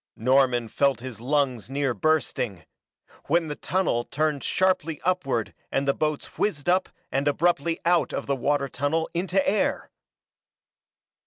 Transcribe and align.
Norman 0.15 0.67
felt 0.67 0.99
his 0.99 1.21
lungs 1.21 1.69
near 1.69 1.93
bursting 1.93 2.65
when 3.25 3.49
the 3.49 3.55
tunnel 3.55 4.03
turned 4.03 4.43
sharply 4.43 4.99
upward 5.03 5.53
and 5.71 5.87
the 5.87 5.93
boats 5.93 6.39
whizzed 6.39 6.67
up 6.67 6.89
and 7.11 7.27
abruptly 7.27 7.79
out 7.85 8.11
of 8.11 8.25
the 8.25 8.35
water 8.35 8.67
tunnel 8.67 9.07
into 9.13 9.47
air! 9.47 9.91